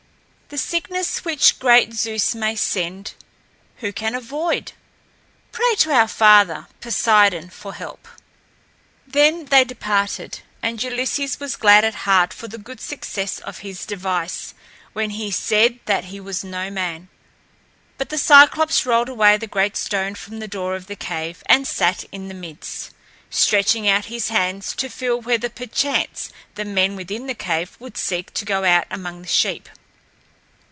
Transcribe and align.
The 0.53 0.57
sickness 0.57 1.23
which 1.23 1.59
great 1.59 1.93
Zeus 1.93 2.35
may 2.35 2.57
send, 2.57 3.13
who 3.77 3.93
can 3.93 4.13
avoid? 4.13 4.73
Pray 5.53 5.75
to 5.77 5.91
our 5.93 6.09
father, 6.09 6.67
Poseidon, 6.81 7.49
for 7.49 7.73
help." 7.73 8.05
Then 9.07 9.45
they 9.45 9.63
departed, 9.63 10.39
and 10.61 10.83
Ulysses 10.83 11.39
was 11.39 11.55
glad 11.55 11.85
at 11.85 12.03
heart 12.03 12.33
for 12.33 12.49
the 12.49 12.57
good 12.57 12.81
success 12.81 13.39
of 13.39 13.59
his 13.59 13.85
device 13.85 14.53
when 14.91 15.11
he 15.11 15.31
said 15.31 15.79
that 15.85 16.03
he 16.11 16.19
was 16.19 16.43
No 16.43 16.69
Man. 16.69 17.07
But 17.97 18.09
the 18.09 18.17
Cyclops 18.17 18.85
rolled 18.85 19.07
away 19.07 19.37
the 19.37 19.47
great 19.47 19.77
stone 19.77 20.15
from 20.15 20.39
the 20.39 20.49
door 20.49 20.75
of 20.75 20.87
the 20.87 20.97
cave 20.97 21.43
and 21.45 21.65
sat 21.65 22.03
in 22.11 22.27
the 22.27 22.33
midst, 22.33 22.91
stretching 23.29 23.87
out 23.87 24.07
his 24.11 24.27
hands 24.27 24.75
to 24.75 24.89
feel 24.89 25.21
whether 25.21 25.47
perchance 25.47 26.29
the 26.55 26.65
men 26.65 26.97
within 26.97 27.27
the 27.27 27.35
cave 27.35 27.77
would 27.79 27.95
seek 27.97 28.33
to 28.33 28.43
go 28.43 28.65
out 28.65 28.83
among 28.91 29.21
the 29.21 29.29
sheep. 29.29 29.69